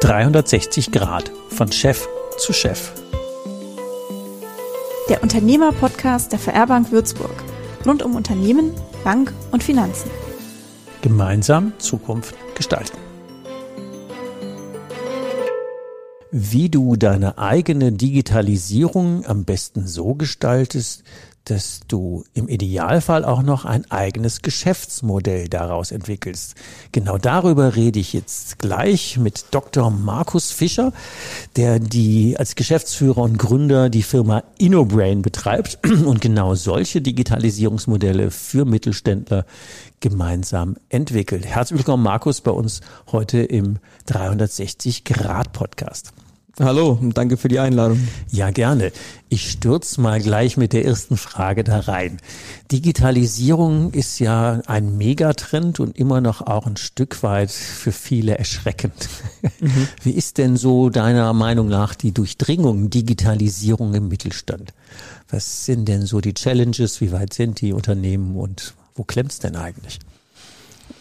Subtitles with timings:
[0.00, 2.92] »360 Grad von Chef zu Chef«.
[5.10, 7.44] Der Unternehmer-Podcast der VR-Bank Würzburg.
[7.84, 8.72] Rund um Unternehmen,
[9.04, 10.10] Bank und Finanzen.
[11.02, 12.96] Gemeinsam Zukunft gestalten.
[16.30, 21.02] Wie du deine eigene Digitalisierung am besten so gestaltest,
[21.50, 26.54] dass du im Idealfall auch noch ein eigenes Geschäftsmodell daraus entwickelst.
[26.92, 29.90] Genau darüber rede ich jetzt gleich mit Dr.
[29.90, 30.92] Markus Fischer,
[31.56, 38.64] der die als Geschäftsführer und Gründer die Firma InnoBrain betreibt und genau solche Digitalisierungsmodelle für
[38.64, 39.46] Mittelständler
[40.00, 41.46] gemeinsam entwickelt.
[41.46, 46.12] Herzlich willkommen, Markus, bei uns heute im 360 Grad Podcast.
[46.60, 48.08] Hallo und danke für die Einladung.
[48.32, 48.90] Ja, gerne.
[49.28, 52.18] Ich stürze mal gleich mit der ersten Frage da rein.
[52.72, 59.08] Digitalisierung ist ja ein Megatrend und immer noch auch ein Stück weit für viele erschreckend.
[59.60, 59.88] Mhm.
[60.02, 64.74] Wie ist denn so deiner Meinung nach die Durchdringung Digitalisierung im Mittelstand?
[65.30, 67.00] Was sind denn so die Challenges?
[67.00, 70.00] Wie weit sind die Unternehmen und wo klemmt's denn eigentlich?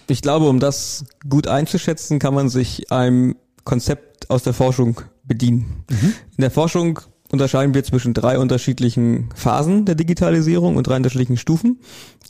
[0.05, 5.83] Ich glaube, um das gut einzuschätzen, kann man sich einem Konzept aus der Forschung bedienen.
[5.89, 6.13] Mhm.
[6.37, 11.79] In der Forschung unterscheiden wir zwischen drei unterschiedlichen Phasen der Digitalisierung und drei unterschiedlichen Stufen.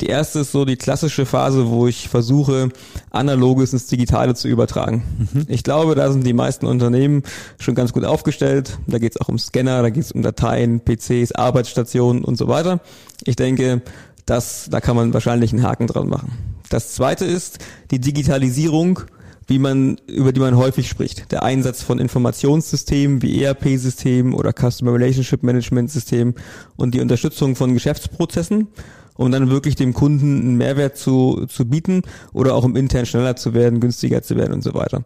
[0.02, 2.70] Die erste ist so die klassische Phase, wo ich versuche,
[3.12, 5.04] Analoges ins Digitale zu übertragen.
[5.34, 5.46] Mhm.
[5.48, 7.24] Ich glaube, da sind die meisten Unternehmen
[7.60, 8.80] schon ganz gut aufgestellt.
[8.88, 12.48] Da geht es auch um Scanner, da geht es um Dateien, PCs, Arbeitsstationen und so
[12.48, 12.80] weiter.
[13.24, 13.82] Ich denke,
[14.26, 16.32] das, da kann man wahrscheinlich einen Haken dran machen.
[16.70, 17.60] Das zweite ist
[17.92, 19.02] die Digitalisierung
[19.48, 21.32] wie man, über die man häufig spricht.
[21.32, 26.36] Der Einsatz von Informationssystemen wie ERP-Systemen oder Customer Relationship Management Systemen
[26.76, 28.68] und die Unterstützung von Geschäftsprozessen,
[29.16, 32.02] um dann wirklich dem Kunden einen Mehrwert zu, zu bieten
[32.34, 35.06] oder auch um intern schneller zu werden, günstiger zu werden und so weiter.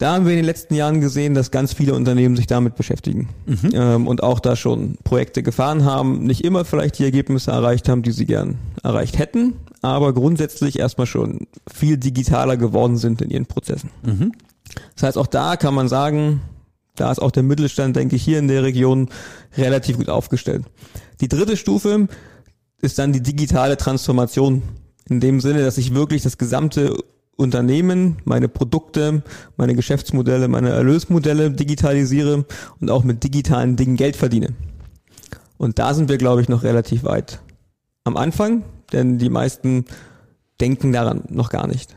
[0.00, 3.28] Da haben wir in den letzten Jahren gesehen, dass ganz viele Unternehmen sich damit beschäftigen
[3.44, 3.70] mhm.
[3.74, 8.02] ähm, und auch da schon Projekte gefahren haben, nicht immer vielleicht die Ergebnisse erreicht haben,
[8.02, 13.44] die sie gern erreicht hätten, aber grundsätzlich erstmal schon viel digitaler geworden sind in ihren
[13.44, 13.90] Prozessen.
[14.02, 14.32] Mhm.
[14.94, 16.40] Das heißt, auch da kann man sagen,
[16.96, 19.10] da ist auch der Mittelstand, denke ich, hier in der Region
[19.58, 20.64] relativ gut aufgestellt.
[21.20, 22.08] Die dritte Stufe
[22.80, 24.62] ist dann die digitale Transformation.
[25.10, 26.96] In dem Sinne, dass ich wirklich das gesamte
[27.40, 29.22] Unternehmen, meine Produkte,
[29.56, 32.44] meine Geschäftsmodelle, meine Erlösmodelle digitalisiere
[32.80, 34.54] und auch mit digitalen Dingen Geld verdiene.
[35.56, 37.40] Und da sind wir, glaube ich, noch relativ weit
[38.04, 38.62] am Anfang,
[38.92, 39.86] denn die meisten
[40.60, 41.96] denken daran noch gar nicht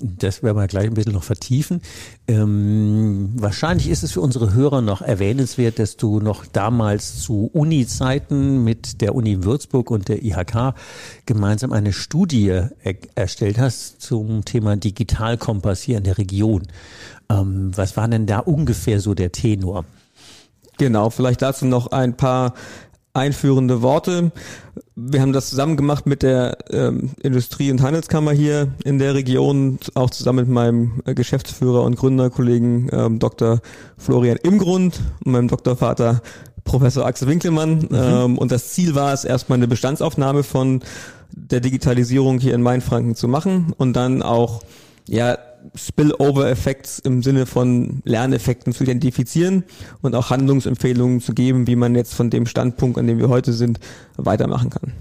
[0.00, 1.82] das werden wir gleich ein bisschen noch vertiefen.
[2.26, 8.62] Ähm, wahrscheinlich ist es für unsere Hörer noch erwähnenswert, dass du noch damals zu Uni-Zeiten
[8.64, 10.74] mit der Uni Würzburg und der IHK
[11.26, 16.62] gemeinsam eine Studie er erstellt hast zum Thema Digitalkompass hier in der Region.
[17.28, 19.84] Ähm, was war denn da ungefähr so der Tenor?
[20.78, 22.54] Genau, vielleicht dazu noch ein paar
[23.12, 24.30] einführende Worte.
[25.00, 29.78] Wir haben das zusammen gemacht mit der ähm, Industrie- und Handelskammer hier in der Region,
[29.94, 33.60] auch zusammen mit meinem äh, Geschäftsführer und Gründerkollegen ähm, Dr.
[33.96, 36.20] Florian Imgrund und meinem Doktorvater
[36.64, 37.78] Professor Axel Winkelmann.
[37.78, 37.88] Mhm.
[37.92, 40.82] Ähm, und das Ziel war es, erstmal eine Bestandsaufnahme von
[41.30, 44.62] der Digitalisierung hier in Mainfranken zu machen und dann auch
[45.06, 45.38] ja
[45.74, 49.64] Spillover-Effekts im Sinne von Lerneffekten zu identifizieren
[50.02, 53.52] und auch Handlungsempfehlungen zu geben, wie man jetzt von dem Standpunkt, an dem wir heute
[53.52, 53.80] sind,
[54.16, 54.92] weitermachen kann.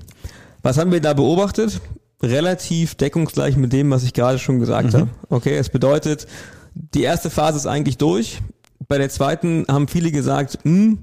[0.63, 1.79] Was haben wir da beobachtet?
[2.21, 4.97] Relativ deckungsgleich mit dem, was ich gerade schon gesagt mhm.
[4.97, 5.09] habe.
[5.29, 6.27] Okay, es bedeutet,
[6.73, 8.41] die erste Phase ist eigentlich durch.
[8.87, 10.99] Bei der zweiten haben viele gesagt, hm,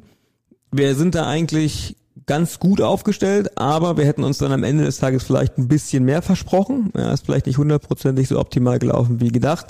[0.73, 4.99] wir sind da eigentlich ganz gut aufgestellt, aber wir hätten uns dann am Ende des
[4.99, 6.93] Tages vielleicht ein bisschen mehr versprochen.
[6.97, 9.67] Ja, ist vielleicht nicht hundertprozentig so optimal gelaufen wie gedacht.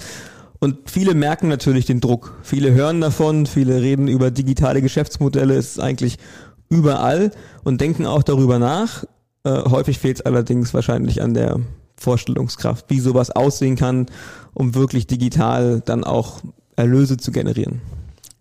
[0.60, 2.38] Und viele merken natürlich den Druck.
[2.43, 6.19] Viele hören davon, viele reden über digitale Geschäftsmodelle, es ist eigentlich
[6.69, 7.33] überall
[7.65, 9.04] und denken auch darüber nach.
[9.44, 11.60] Äh, häufig fehlt es allerdings wahrscheinlich an der
[11.97, 14.07] Vorstellungskraft, wie sowas aussehen kann,
[14.53, 16.41] um wirklich digital dann auch
[16.77, 17.80] Erlöse zu generieren.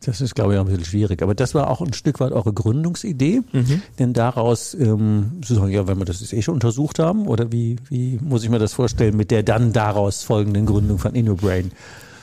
[0.05, 1.21] Das ist, glaube ich, auch ein bisschen schwierig.
[1.21, 3.41] Aber das war auch ein Stück weit eure Gründungsidee.
[3.51, 3.81] Mhm.
[3.99, 8.43] Denn daraus, ähm, ja, wenn wir das eh schon untersucht haben, oder wie, wie muss
[8.43, 11.71] ich mir das vorstellen mit der dann daraus folgenden Gründung von InnoBrain?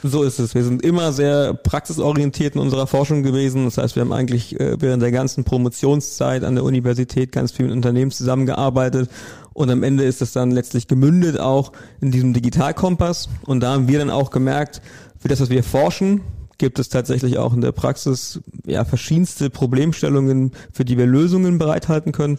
[0.03, 0.55] So ist es.
[0.55, 3.67] Wir sind immer sehr praxisorientiert in unserer Forschung gewesen.
[3.67, 7.67] Das heißt, wir haben eigentlich äh, während der ganzen Promotionszeit an der Universität ganz viel
[7.67, 9.11] mit Unternehmen zusammengearbeitet.
[9.53, 13.29] Und am Ende ist es dann letztlich gemündet auch in diesem Digitalkompass.
[13.45, 14.81] Und da haben wir dann auch gemerkt,
[15.19, 16.23] für das, was wir forschen,
[16.61, 22.13] gibt es tatsächlich auch in der Praxis ja verschiedenste Problemstellungen, für die wir Lösungen bereithalten
[22.13, 22.39] können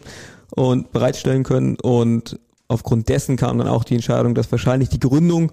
[0.51, 1.75] und bereitstellen können.
[1.75, 2.39] Und
[2.69, 5.51] aufgrund dessen kam dann auch die Entscheidung, dass wahrscheinlich die Gründung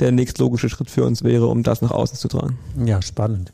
[0.00, 2.58] der nächstlogische Schritt für uns wäre, um das nach außen zu tragen.
[2.84, 3.52] Ja, spannend.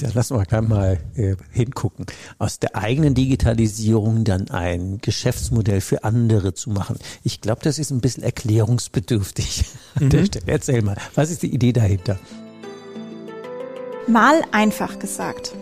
[0.00, 2.04] Da lassen wir gleich mal äh, hingucken.
[2.38, 6.96] Aus der eigenen Digitalisierung dann ein Geschäftsmodell für andere zu machen.
[7.22, 9.64] Ich glaube, das ist ein bisschen erklärungsbedürftig
[9.94, 10.26] an der Mhm.
[10.26, 10.44] Stelle.
[10.48, 12.18] Erzähl mal, was ist die Idee dahinter?
[14.08, 15.52] Mal einfach gesagt.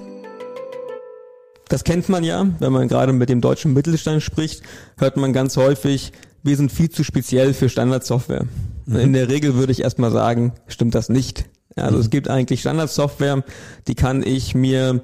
[1.69, 4.63] Das kennt man ja, wenn man gerade mit dem deutschen Mittelstand spricht,
[4.99, 6.13] hört man ganz häufig,
[6.43, 8.45] wir sind viel zu speziell für Standardsoftware.
[8.87, 11.47] In der Regel würde ich erstmal sagen, stimmt das nicht.
[11.75, 13.45] Also es gibt eigentlich Standardsoftware,
[13.89, 15.01] die kann ich mir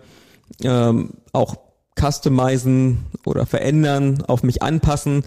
[0.63, 1.57] ähm, auch
[1.99, 5.25] customizen oder verändern, auf mich anpassen.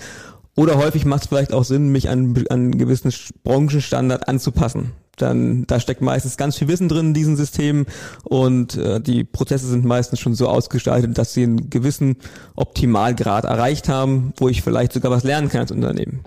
[0.55, 3.11] Oder häufig macht es vielleicht auch Sinn, mich an, an einen gewissen
[3.43, 4.91] Branchenstandard anzupassen.
[5.17, 7.85] Dann, da steckt meistens ganz viel Wissen drin in diesen Systemen
[8.23, 12.17] und äh, die Prozesse sind meistens schon so ausgestaltet, dass sie einen gewissen
[12.55, 16.23] Optimalgrad erreicht haben, wo ich vielleicht sogar was lernen kann als Unternehmen.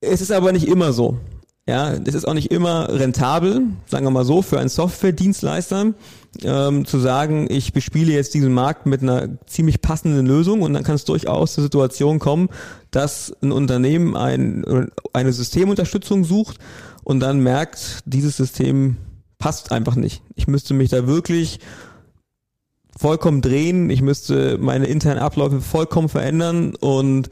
[0.00, 1.18] Es ist aber nicht immer so.
[1.68, 5.94] Ja, es ist auch nicht immer rentabel, sagen wir mal so, für einen Software-Dienstleister
[6.44, 10.84] ähm, zu sagen, ich bespiele jetzt diesen Markt mit einer ziemlich passenden Lösung und dann
[10.84, 12.50] kann es durchaus zur Situation kommen,
[12.92, 16.58] dass ein Unternehmen ein, eine Systemunterstützung sucht
[17.06, 18.96] und dann merkt, dieses System
[19.38, 20.22] passt einfach nicht.
[20.34, 21.60] Ich müsste mich da wirklich
[22.98, 27.30] vollkommen drehen, ich müsste meine internen Abläufe vollkommen verändern und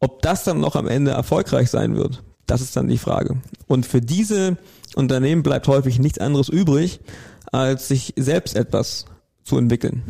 [0.00, 3.36] ob das dann noch am Ende erfolgreich sein wird, das ist dann die Frage.
[3.68, 4.56] Und für diese
[4.96, 6.98] Unternehmen bleibt häufig nichts anderes übrig,
[7.52, 9.04] als sich selbst etwas
[9.44, 10.02] zu entwickeln.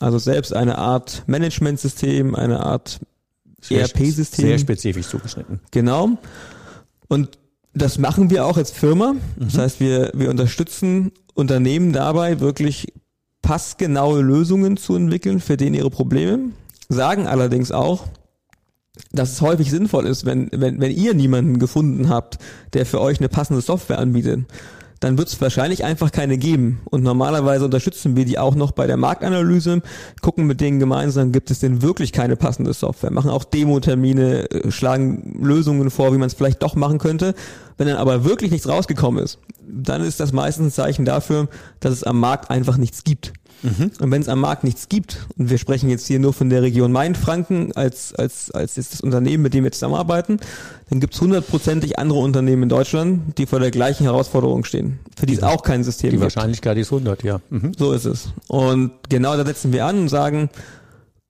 [0.00, 3.00] Also selbst eine Art Managementsystem, eine Art
[3.60, 4.58] Sehr ERP-System.
[4.58, 5.60] spezifisch zugeschnitten.
[5.72, 6.16] Genau.
[7.08, 7.36] Und
[7.76, 9.16] das machen wir auch als Firma.
[9.36, 12.92] Das heißt, wir, wir unterstützen Unternehmen dabei, wirklich
[13.42, 16.50] passgenaue Lösungen zu entwickeln für denen ihre Probleme.
[16.88, 18.06] Sagen allerdings auch,
[19.12, 22.38] dass es häufig sinnvoll ist, wenn, wenn, wenn ihr niemanden gefunden habt,
[22.72, 24.46] der für euch eine passende Software anbietet,
[25.00, 26.80] dann wird es wahrscheinlich einfach keine geben.
[26.84, 29.82] Und normalerweise unterstützen wir die auch noch bei der Marktanalyse,
[30.22, 34.70] gucken mit denen gemeinsam, gibt es denn wirklich keine passende Software, machen auch Demo-Termine, äh,
[34.70, 37.34] schlagen Lösungen vor, wie man es vielleicht doch machen könnte.
[37.76, 39.38] Wenn dann aber wirklich nichts rausgekommen ist,
[39.68, 41.48] dann ist das meistens ein Zeichen dafür,
[41.80, 43.32] dass es am Markt einfach nichts gibt.
[44.00, 46.62] Und wenn es am Markt nichts gibt, und wir sprechen jetzt hier nur von der
[46.62, 50.38] Region Mainfranken als, als, als jetzt das Unternehmen, mit dem wir zusammenarbeiten,
[50.88, 55.26] dann gibt es hundertprozentig andere Unternehmen in Deutschland, die vor der gleichen Herausforderung stehen, für
[55.26, 56.22] die es auch kein System Die gibt.
[56.22, 57.40] Wahrscheinlichkeit ist 100, ja.
[57.50, 57.72] Mhm.
[57.76, 58.28] So ist es.
[58.48, 60.50] Und genau da setzen wir an und sagen,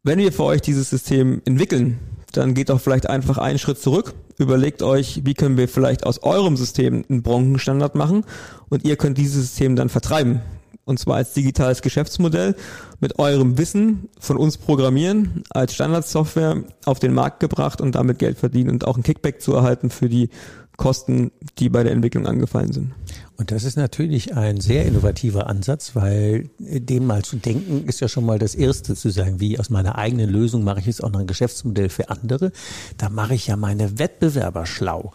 [0.02, 1.98] wenn wir für euch dieses System entwickeln,
[2.32, 6.22] dann geht doch vielleicht einfach einen Schritt zurück, überlegt euch, wie können wir vielleicht aus
[6.22, 8.24] eurem System einen Branchenstandard machen
[8.68, 10.42] und ihr könnt dieses System dann vertreiben.
[10.86, 12.54] Und zwar als digitales Geschäftsmodell
[13.00, 18.38] mit eurem Wissen von uns programmieren, als Standardsoftware auf den Markt gebracht und damit Geld
[18.38, 20.30] verdienen und auch ein Kickback zu erhalten für die
[20.76, 22.92] Kosten, die bei der Entwicklung angefallen sind.
[23.36, 28.00] Und das ist natürlich ein sehr innovativer Ansatz, weil äh, dem mal zu denken, ist
[28.00, 31.02] ja schon mal das Erste zu sagen, wie aus meiner eigenen Lösung mache ich jetzt
[31.02, 32.52] auch noch ein Geschäftsmodell für andere.
[32.96, 35.12] Da mache ich ja meine Wettbewerber schlau.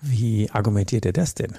[0.00, 1.54] Wie argumentiert ihr das denn?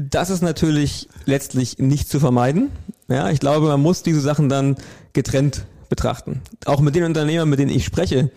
[0.00, 2.70] Das ist natürlich letztlich nicht zu vermeiden.
[3.08, 4.76] Ja, ich glaube, man muss diese Sachen dann
[5.12, 6.40] getrennt betrachten.
[6.66, 8.30] Auch mit den Unternehmern, mit denen ich spreche,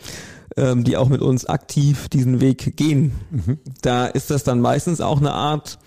[0.57, 3.11] ähm, die auch mit uns aktiv diesen Weg gehen,
[3.83, 5.77] da ist das dann meistens auch eine Art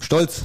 [0.00, 0.42] Stolz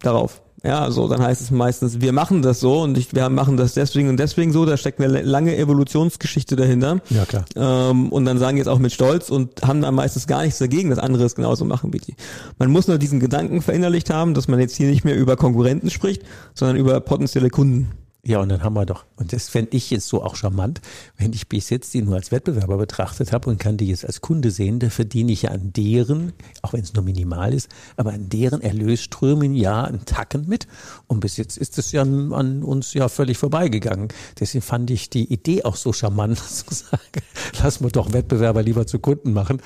[0.00, 0.40] darauf.
[0.66, 3.74] Ja, also dann heißt es meistens, wir machen das so und ich, wir machen das
[3.74, 4.66] deswegen und deswegen so.
[4.66, 7.00] Da steckt eine lange Evolutionsgeschichte dahinter.
[7.10, 7.44] Ja, klar.
[7.54, 10.90] Ähm, und dann sagen jetzt auch mit Stolz und haben dann meistens gar nichts dagegen,
[10.90, 12.16] dass andere es genauso machen wie die.
[12.58, 15.88] Man muss nur diesen Gedanken verinnerlicht haben, dass man jetzt hier nicht mehr über Konkurrenten
[15.88, 16.22] spricht,
[16.54, 17.92] sondern über potenzielle Kunden.
[18.26, 20.80] Ja, und dann haben wir doch, und das fände ich jetzt so auch charmant,
[21.16, 24.20] wenn ich bis jetzt die nur als Wettbewerber betrachtet habe und kann die jetzt als
[24.20, 28.12] Kunde sehen, da verdiene ich ja an deren, auch wenn es nur minimal ist, aber
[28.12, 30.66] an deren Erlösströmen ja einen Tacken mit.
[31.06, 34.08] Und bis jetzt ist es ja an uns ja völlig vorbeigegangen.
[34.40, 37.22] Deswegen fand ich die Idee auch so charmant, zu sagen,
[37.62, 39.62] lass mal doch Wettbewerber lieber zu Kunden machen.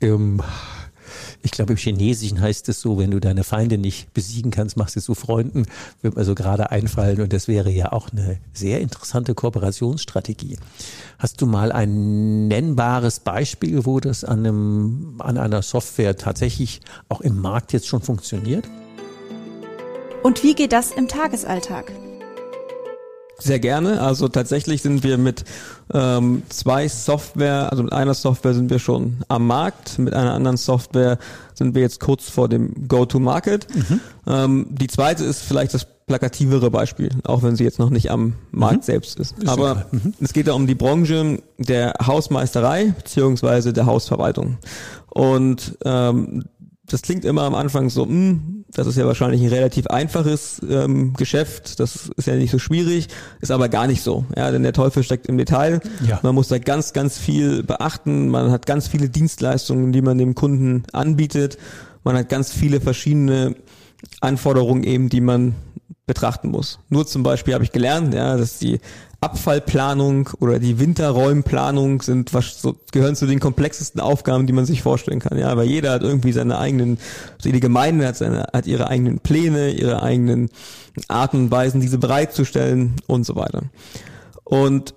[0.00, 0.42] Ähm,
[1.42, 4.96] ich glaube, im Chinesischen heißt es so, wenn du deine Feinde nicht besiegen kannst, machst
[4.96, 5.66] du zu Freunden,
[6.02, 7.20] wird mir so gerade einfallen.
[7.20, 10.58] Und das wäre ja auch eine sehr interessante Kooperationsstrategie.
[11.18, 17.20] Hast du mal ein nennbares Beispiel, wo das an, einem, an einer Software tatsächlich auch
[17.20, 18.68] im Markt jetzt schon funktioniert?
[20.22, 21.92] Und wie geht das im Tagesalltag?
[23.40, 24.00] Sehr gerne.
[24.00, 25.44] Also tatsächlich sind wir mit
[25.92, 30.56] ähm, zwei Software, also mit einer Software sind wir schon am Markt, mit einer anderen
[30.56, 31.18] Software
[31.54, 33.66] sind wir jetzt kurz vor dem Go-to-Market.
[34.26, 38.34] Ähm, die zweite ist vielleicht das plakativere Beispiel, auch wenn sie jetzt noch nicht am
[38.50, 38.82] Markt mhm.
[38.82, 39.38] selbst ist.
[39.38, 40.12] ist Aber mhm.
[40.20, 44.58] es geht da um die Branche der Hausmeisterei beziehungsweise der Hausverwaltung.
[45.08, 46.44] Und ähm,
[46.86, 50.60] das klingt immer am Anfang so, mh, hm, das ist ja wahrscheinlich ein relativ einfaches
[50.68, 53.08] ähm, Geschäft, das ist ja nicht so schwierig,
[53.40, 54.24] ist aber gar nicht so.
[54.36, 55.80] Ja, denn der Teufel steckt im Detail.
[56.06, 56.20] Ja.
[56.22, 58.28] Man muss da ganz, ganz viel beachten.
[58.28, 61.58] Man hat ganz viele Dienstleistungen, die man dem Kunden anbietet.
[62.04, 63.56] Man hat ganz viele verschiedene
[64.20, 65.54] Anforderungen eben, die man
[66.06, 66.78] betrachten muss.
[66.88, 68.80] Nur zum Beispiel habe ich gelernt, ja, dass die
[69.22, 74.80] Abfallplanung oder die Winterräumplanung sind was so, gehören zu den komplexesten Aufgaben, die man sich
[74.80, 75.38] vorstellen kann.
[75.38, 76.98] Ja, weil jeder hat irgendwie seine eigenen,
[77.44, 80.48] die Gemeinde hat seine, hat ihre eigenen Pläne, ihre eigenen
[81.08, 83.64] Arten und Weisen, diese bereitzustellen und so weiter.
[84.44, 84.94] Und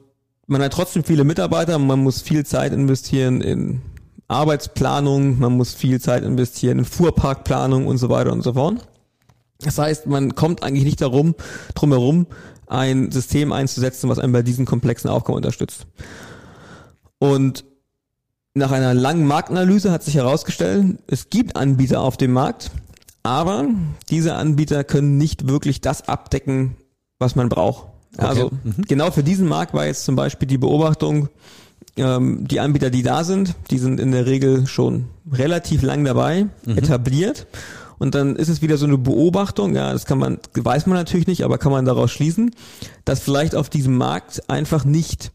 [0.48, 3.82] man hat trotzdem viele Mitarbeiter, man muss viel Zeit investieren in
[4.30, 8.88] Arbeitsplanung, man muss viel Zeit investieren in Fuhrparkplanung und so weiter und so fort.
[9.60, 11.36] Das heißt, man kommt eigentlich nicht darum,
[11.75, 12.27] drum herum,
[12.74, 15.86] ein System einzusetzen, was einen bei diesen komplexen Aufgaben unterstützt.
[17.20, 17.63] Und
[18.56, 22.72] nach einer langen Marktanalyse hat sich herausgestellt, es gibt Anbieter auf dem Markt,
[23.22, 23.65] aber
[24.10, 26.75] diese Anbieter können nicht wirklich das abdecken,
[27.20, 27.88] was man braucht.
[28.18, 28.25] Okay.
[28.25, 28.84] Also mhm.
[28.88, 31.30] genau für diesen Markt war jetzt zum Beispiel die Beobachtung,
[31.96, 36.48] ähm, die Anbieter, die da sind, die sind in der Regel schon relativ lang dabei,
[36.65, 36.77] mhm.
[36.77, 37.48] etabliert
[38.00, 41.27] und dann ist es wieder so eine Beobachtung, ja, das kann man, weiß man natürlich
[41.27, 42.51] nicht, aber kann man daraus schließen,
[43.05, 45.31] dass vielleicht auf diesem Markt einfach nicht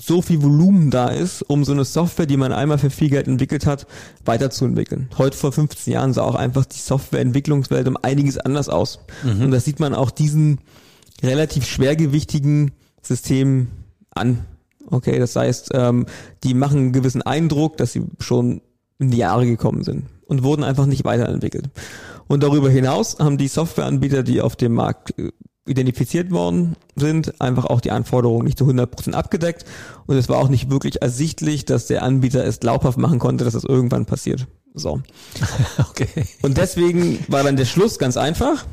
[0.00, 3.28] so viel Volumen da ist, um so eine Software, die man einmal für viel Geld
[3.28, 3.86] entwickelt hat,
[4.24, 5.08] weiterzuentwickeln.
[5.18, 8.98] Heute vor 15 Jahren sah auch einfach die Softwareentwicklungswelt um einiges anders aus.
[9.22, 9.44] Mhm.
[9.44, 10.58] Und das sieht man auch diesen
[11.22, 12.72] relativ schwergewichtigen
[13.02, 13.68] Systemen
[14.10, 14.44] an.
[14.86, 16.06] Okay, das heißt, ähm,
[16.42, 18.62] die machen einen gewissen Eindruck, dass sie schon
[18.98, 21.70] in die Jahre gekommen sind und wurden einfach nicht weiterentwickelt.
[22.26, 25.30] Und darüber hinaus haben die Softwareanbieter, die auf dem Markt äh,
[25.66, 29.64] identifiziert worden sind, einfach auch die Anforderungen nicht zu 100% abgedeckt.
[30.06, 33.54] Und es war auch nicht wirklich ersichtlich, dass der Anbieter es glaubhaft machen konnte, dass
[33.54, 34.46] das irgendwann passiert.
[34.74, 35.00] So.
[35.78, 36.26] Okay.
[36.42, 38.66] Und deswegen war dann der Schluss ganz einfach.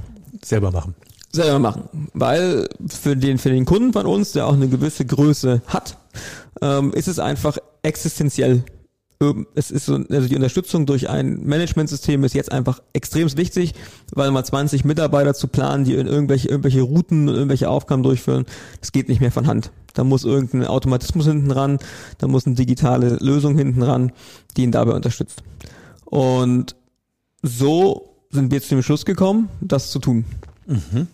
[0.43, 0.96] Selber machen.
[1.31, 2.10] Selber machen.
[2.13, 5.98] Weil für den, für den Kunden von uns, der auch eine gewisse Größe hat,
[6.62, 8.63] ähm, ist es einfach existenziell
[9.53, 13.73] es ist so, also die Unterstützung durch ein Managementsystem ist jetzt einfach extrem wichtig,
[14.13, 18.45] weil mal 20 Mitarbeiter zu planen, die in irgendwelche, irgendwelche Routen und irgendwelche Aufgaben durchführen,
[18.79, 19.71] das geht nicht mehr von Hand.
[19.93, 21.79] Da muss irgendein Automatismus hinten ran,
[22.17, 24.11] da muss eine digitale Lösung hinten ran,
[24.57, 25.43] die ihn dabei unterstützt.
[26.05, 26.75] Und
[27.43, 30.25] so sind wir zu dem Schluss gekommen, das zu tun.
[30.65, 31.07] Mhm.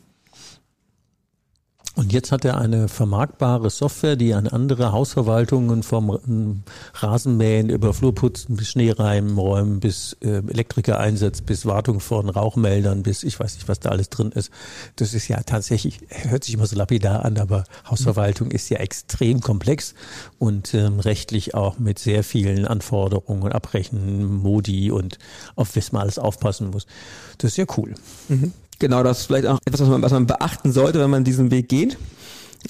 [1.98, 6.64] Und jetzt hat er eine vermarktbare Software, die an andere Hausverwaltungen vom
[6.94, 13.24] Rasenmähen über Flurputzen bis Schneereimen räumen, bis äh, Elektriker einsetzt, bis Wartung von Rauchmeldern, bis
[13.24, 14.52] ich weiß nicht, was da alles drin ist.
[14.98, 19.42] Das ist ja tatsächlich, hört sich immer so lapidar an, aber Hausverwaltung ist ja extrem
[19.42, 19.96] komplex
[20.38, 25.18] und ähm, rechtlich auch mit sehr vielen Anforderungen und Abbrechen, Modi und
[25.56, 26.86] auf was man alles aufpassen muss.
[27.40, 27.96] Das ist ja cool.
[28.28, 28.54] Mhm.
[28.80, 31.52] Genau, das ist vielleicht auch etwas, was man, was man beachten sollte, wenn man diesen
[31.52, 31.98] Weg geht.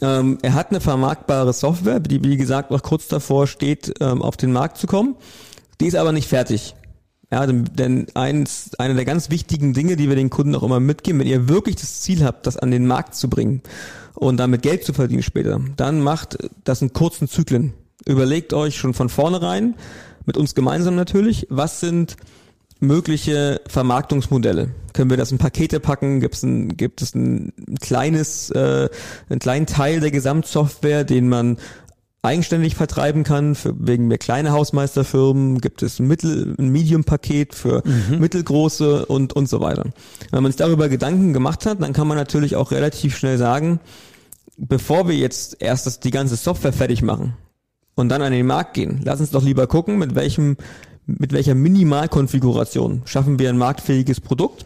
[0.02, 4.38] Ähm, er hat eine vermarktbare Software, die wie gesagt noch kurz davor steht, ähm, auf
[4.38, 5.16] den Markt zu kommen.
[5.80, 6.76] Die ist aber nicht fertig.
[7.32, 10.80] Ja, denn, denn eins, eine der ganz wichtigen Dinge, die wir den Kunden auch immer
[10.80, 13.62] mitgeben, wenn ihr wirklich das Ziel habt, das an den Markt zu bringen
[14.14, 17.74] und damit Geld zu verdienen später, dann macht das in kurzen Zyklen.
[18.06, 19.76] Überlegt euch schon von vornherein,
[20.26, 22.16] mit uns gemeinsam natürlich, was sind
[22.79, 24.69] mögliche Vermarktungsmodelle.
[24.93, 26.19] Können wir das in Pakete packen?
[26.19, 28.89] Gibt's ein, gibt es ein kleines, äh,
[29.29, 31.57] einen kleinen Teil der Gesamtsoftware, den man
[32.22, 37.84] eigenständig vertreiben kann, für, wegen mehr kleine Hausmeisterfirmen, gibt es ein Mittel, ein Medium-Paket für
[37.86, 38.19] mhm.
[38.19, 39.86] mittelgroße und, und so weiter.
[40.31, 43.79] Wenn man sich darüber Gedanken gemacht hat, dann kann man natürlich auch relativ schnell sagen,
[44.57, 47.34] bevor wir jetzt erst das, die ganze Software fertig machen
[47.96, 50.57] und dann an den Markt gehen, lass uns doch lieber gucken, mit welchem
[51.08, 54.66] mit welcher Minimalkonfiguration schaffen wir ein marktfähiges Produkt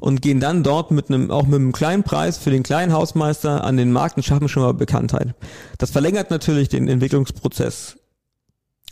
[0.00, 3.64] und gehen dann dort mit einem, auch mit einem kleinen Preis für den kleinen Hausmeister
[3.64, 5.34] an den Markt und schaffen schon mal Bekanntheit.
[5.78, 7.96] Das verlängert natürlich den Entwicklungsprozess.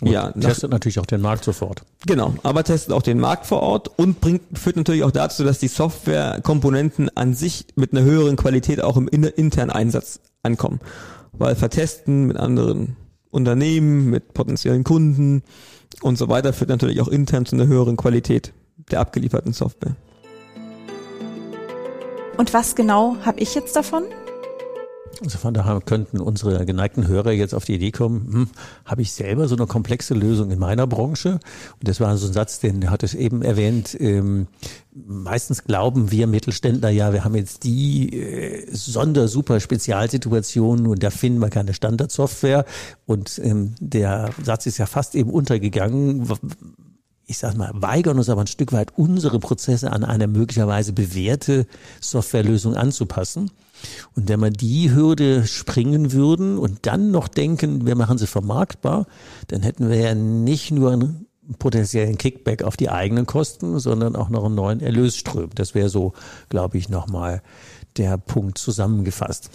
[0.01, 1.83] Und ja, testet nach, natürlich auch den Markt sofort.
[2.07, 5.59] Genau, aber testet auch den Markt vor Ort und bringt, führt natürlich auch dazu, dass
[5.59, 10.81] die Softwarekomponenten an sich mit einer höheren Qualität auch im internen Einsatz ankommen.
[11.33, 12.97] Weil vertesten mit anderen
[13.31, 15.43] Unternehmen, mit potenziellen Kunden,
[16.03, 18.53] und so weiter führt natürlich auch intern zu einer höheren Qualität
[18.91, 19.97] der abgelieferten Software.
[22.37, 24.05] Und was genau habe ich jetzt davon?
[25.23, 28.49] Also von daher könnten unsere geneigten Hörer jetzt auf die Idee kommen, hm,
[28.85, 31.33] habe ich selber so eine komplexe Lösung in meiner Branche?
[31.33, 33.97] Und das war so ein Satz, den hat es eben erwähnt.
[33.99, 34.47] Ähm,
[34.95, 41.41] meistens glauben wir Mittelständler ja, wir haben jetzt die äh, Sonder-super Spezialsituation und da finden
[41.41, 42.65] wir keine Standardsoftware.
[43.07, 46.29] Und ähm, der Satz ist ja fast eben untergegangen
[47.27, 51.67] ich sag mal, weigern uns aber ein Stück weit, unsere Prozesse an eine möglicherweise bewährte
[52.01, 53.51] Softwarelösung anzupassen.
[54.15, 59.07] Und wenn wir die Hürde springen würden und dann noch denken, wir machen sie vermarktbar,
[59.49, 61.27] dann hätten wir ja nicht nur einen
[61.59, 65.51] potenziellen Kickback auf die eigenen Kosten, sondern auch noch einen neuen Erlösström.
[65.55, 66.13] Das wäre so,
[66.49, 67.43] glaube ich, nochmal
[67.97, 69.51] der Punkt zusammengefasst.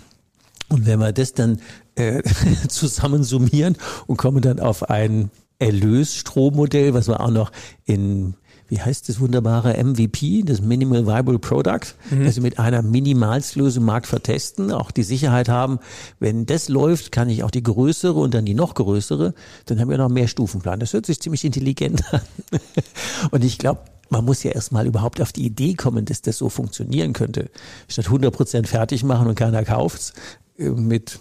[0.70, 1.60] Und wenn wir das dann
[1.96, 2.24] äh,
[2.68, 7.52] zusammensummieren und kommen dann auf ein Erlösstrommodell, was wir auch noch
[7.86, 8.36] in
[8.72, 12.26] wie heißt das wunderbare MVP, das Minimal Viable Product, mhm.
[12.26, 15.80] also mit einer Minimalslösung Markt vertesten, auch die Sicherheit haben,
[16.20, 19.34] wenn das läuft, kann ich auch die größere und dann die noch größere,
[19.66, 20.80] dann haben wir noch mehr Stufenplan.
[20.80, 22.22] Das hört sich ziemlich intelligent an.
[23.32, 26.48] Und ich glaube, man muss ja erstmal überhaupt auf die Idee kommen, dass das so
[26.48, 27.50] funktionieren könnte.
[27.90, 30.14] Statt 100 Prozent fertig machen und keiner kauft's,
[30.58, 31.20] äh, mit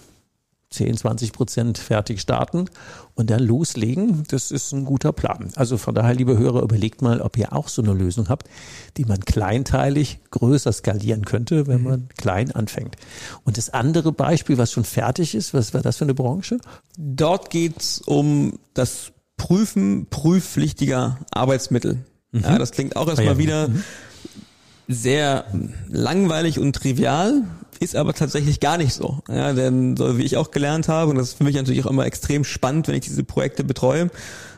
[0.70, 2.66] 10, 20 Prozent fertig starten
[3.14, 5.50] und dann loslegen, das ist ein guter Plan.
[5.56, 8.48] Also von daher, liebe Hörer, überlegt mal, ob ihr auch so eine Lösung habt,
[8.96, 12.96] die man kleinteilig größer skalieren könnte, wenn man klein anfängt.
[13.44, 16.58] Und das andere Beispiel, was schon fertig ist, was war das für eine Branche?
[16.96, 22.04] Dort geht's um das Prüfen prüfpflichtiger Arbeitsmittel.
[22.30, 22.42] Mhm.
[22.42, 23.38] Ja, das klingt auch erstmal ah, ja.
[23.38, 23.82] wieder mhm.
[24.86, 25.46] sehr
[25.88, 27.42] langweilig und trivial,
[27.80, 29.20] ist aber tatsächlich gar nicht so.
[29.28, 31.90] Ja, denn so wie ich auch gelernt habe, und das ist für mich natürlich auch
[31.90, 34.10] immer extrem spannend, wenn ich diese Projekte betreue,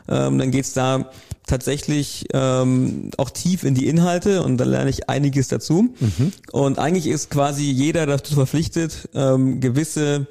[0.07, 1.09] ähm, dann geht's da
[1.47, 5.93] tatsächlich ähm, auch tief in die Inhalte und da lerne ich einiges dazu.
[5.99, 6.33] Mhm.
[6.51, 10.27] Und eigentlich ist quasi jeder dazu verpflichtet, ähm, gewisse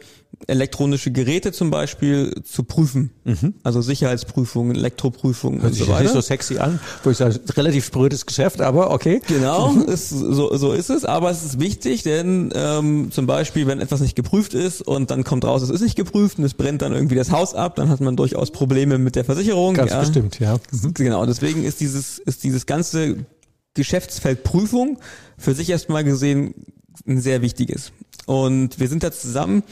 [0.46, 3.10] elektronische Geräte zum Beispiel zu prüfen.
[3.24, 3.54] Mhm.
[3.62, 6.02] Also Sicherheitsprüfungen, Elektroprüfungen Hört und so weiter.
[6.02, 9.20] Nicht so sexy an, wo ich sage, relativ sprödes Geschäft, aber okay.
[9.28, 9.82] Genau, mhm.
[9.82, 11.04] ist, so, so ist es.
[11.04, 15.24] Aber es ist wichtig, denn ähm, zum Beispiel, wenn etwas nicht geprüft ist und dann
[15.24, 17.88] kommt raus, es ist nicht geprüft und es brennt dann irgendwie das Haus ab, dann
[17.88, 19.74] hat man durchaus Probleme mit der Versicherung.
[19.74, 20.00] Ganz ja.
[20.00, 20.58] bestimmt, ja.
[20.70, 20.94] Mhm.
[20.94, 23.26] Genau, deswegen ist dieses, ist dieses ganze
[23.74, 24.98] Geschäftsfeld Prüfung
[25.38, 26.54] für sich erstmal gesehen
[27.06, 27.92] ein sehr wichtiges.
[28.26, 29.62] Und wir sind da zusammen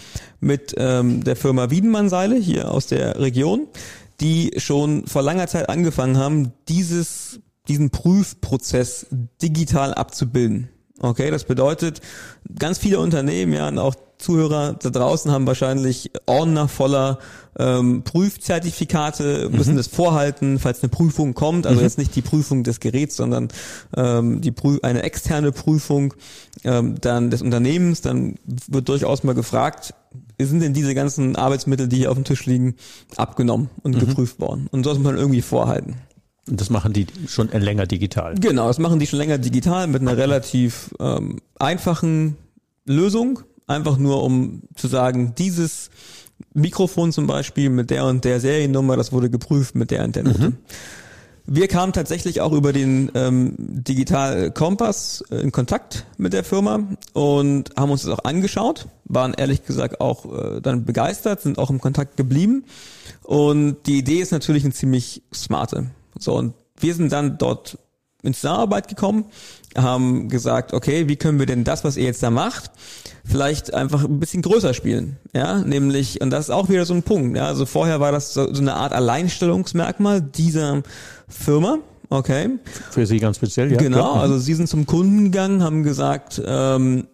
[0.40, 3.68] mit ähm, der Firma Wiedenmann-Seile hier aus der Region,
[4.20, 9.06] die schon vor langer Zeit angefangen haben, dieses, diesen Prüfprozess
[9.40, 10.68] digital abzubilden.
[10.98, 12.00] Okay, das bedeutet,
[12.58, 17.18] ganz viele Unternehmen, ja, und auch Zuhörer da draußen haben wahrscheinlich Ordner voller
[17.58, 19.78] ähm, Prüfzertifikate, müssen mhm.
[19.78, 21.66] das vorhalten, falls eine Prüfung kommt.
[21.66, 21.84] Also mhm.
[21.84, 23.48] jetzt nicht die Prüfung des Geräts, sondern
[23.96, 26.14] ähm, die Prü eine externe Prüfung
[26.64, 28.00] ähm, dann des Unternehmens.
[28.00, 29.94] Dann wird durchaus mal gefragt,
[30.38, 32.76] sind denn diese ganzen Arbeitsmittel, die hier auf dem Tisch liegen,
[33.16, 34.00] abgenommen und mhm.
[34.00, 34.68] geprüft worden?
[34.70, 35.96] Und so muss man irgendwie vorhalten.
[36.48, 38.34] Und das machen die schon länger digital.
[38.34, 42.36] Genau, das machen die schon länger digital mit einer relativ ähm, einfachen
[42.86, 43.40] Lösung.
[43.70, 45.90] Einfach nur, um zu sagen, dieses
[46.54, 50.24] Mikrofon zum Beispiel mit der und der Seriennummer, das wurde geprüft mit der und der
[50.24, 50.50] Note.
[50.50, 50.56] Mhm.
[51.46, 56.80] Wir kamen tatsächlich auch über den ähm, Digital Kompass in Kontakt mit der Firma
[57.12, 61.70] und haben uns das auch angeschaut, waren ehrlich gesagt auch äh, dann begeistert, sind auch
[61.70, 62.64] im Kontakt geblieben.
[63.22, 65.90] Und die Idee ist natürlich eine ziemlich smarte.
[66.18, 67.78] So, und wir sind dann dort
[68.22, 69.26] in Zusammenarbeit gekommen,
[69.76, 72.70] haben gesagt, okay, wie können wir denn das, was ihr jetzt da macht,
[73.24, 77.02] vielleicht einfach ein bisschen größer spielen, ja, nämlich, und das ist auch wieder so ein
[77.02, 80.82] Punkt, ja, also vorher war das so, so eine Art Alleinstellungsmerkmal dieser
[81.28, 81.78] Firma,
[82.08, 82.50] okay.
[82.90, 83.78] Für Sie ganz speziell, ja.
[83.78, 87.06] Genau, also Sie sind zum Kunden gegangen, haben gesagt, ähm,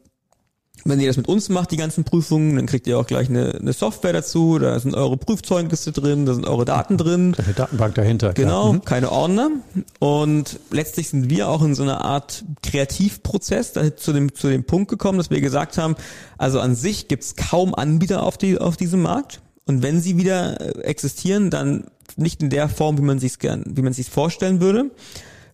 [0.89, 3.55] wenn ihr das mit uns macht, die ganzen Prüfungen, dann kriegt ihr auch gleich eine,
[3.55, 7.35] eine Software dazu, da sind eure Prüfzeugnisse drin, da sind eure Daten drin.
[7.37, 8.33] Eine Datenbank dahinter.
[8.33, 8.85] Genau, mhm.
[8.85, 9.51] keine Ordner.
[9.99, 14.91] Und letztlich sind wir auch in so einer Art Kreativprozess zu dem, zu dem Punkt
[14.91, 15.97] gekommen, dass wir gesagt haben,
[16.39, 19.41] also an sich gibt's kaum Anbieter auf, die, auf diesem Markt.
[19.67, 21.85] Und wenn sie wieder äh, existieren, dann
[22.17, 24.91] nicht in der Form, wie man sich's gern, wie man sich's vorstellen würde.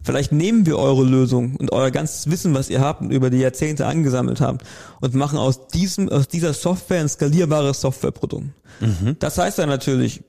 [0.02, 3.38] Vielleicht nehmen wir eure Lösung und euer ganzes Wissen, was ihr habt und über die
[3.38, 4.66] Jahrzehnte angesammelt habt
[5.00, 8.46] und machen aus diesem, aus dieser Software ein skalierbares Softwareprodukt.
[8.80, 9.16] Mhm.
[9.18, 10.22] Das heißt dann natürlich,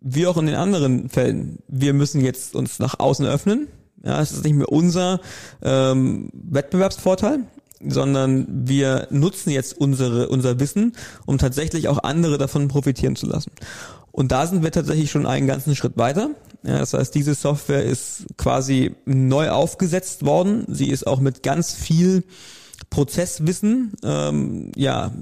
[0.00, 3.68] wie auch in den anderen Fällen, wir müssen jetzt uns nach außen öffnen.
[4.02, 5.20] Ja, es ist nicht mehr unser
[5.62, 7.40] ähm, Wettbewerbsvorteil,
[7.86, 10.94] sondern wir nutzen jetzt unsere, unser Wissen,
[11.26, 13.52] um tatsächlich auch andere davon profitieren zu lassen.
[14.10, 16.30] Und da sind wir tatsächlich schon einen ganzen Schritt weiter.
[16.62, 20.64] Ja, das heißt, diese Software ist quasi neu aufgesetzt worden.
[20.68, 22.24] Sie ist auch mit ganz viel
[22.90, 25.12] Prozesswissen ähm, ja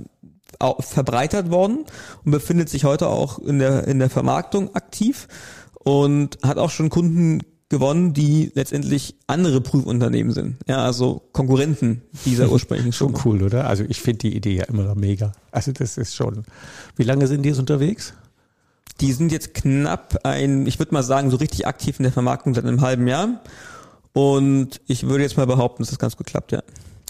[0.80, 1.84] verbreitert worden
[2.24, 5.28] und befindet sich heute auch in der, in der Vermarktung aktiv
[5.74, 10.56] und hat auch schon Kunden gewonnen, die letztendlich andere Prüfunternehmen sind.
[10.66, 13.68] Ja, also Konkurrenten dieser ursprünglichen Schon cool, oder?
[13.68, 15.32] Also ich finde die Idee ja immer noch mega.
[15.52, 16.44] Also das ist schon.
[16.96, 18.14] Wie lange sind die jetzt unterwegs?
[19.00, 22.54] Die sind jetzt knapp ein, ich würde mal sagen, so richtig aktiv in der Vermarktung
[22.54, 23.40] seit einem halben Jahr.
[24.12, 26.62] Und ich würde jetzt mal behaupten, dass das ganz gut klappt, ja.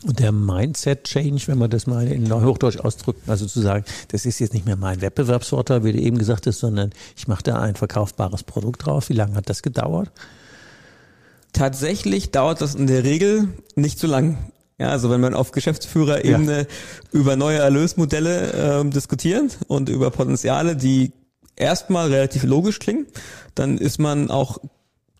[0.05, 4.39] Und der Mindset-Change, wenn man das mal in Hochdeutsch ausdrückt, also zu sagen, das ist
[4.39, 7.75] jetzt nicht mehr mein Wettbewerbsvorteil, wie du eben gesagt hast, sondern ich mache da ein
[7.75, 9.09] verkaufbares Produkt drauf.
[9.09, 10.13] Wie lange hat das gedauert?
[11.53, 14.39] Tatsächlich dauert das in der Regel nicht so lang.
[14.79, 16.69] Ja, also wenn man auf Geschäftsführerebene
[17.11, 21.11] über neue Erlösmodelle ähm, diskutiert und über Potenziale, die
[21.59, 23.07] erstmal relativ logisch klingen,
[23.55, 24.59] dann ist man auch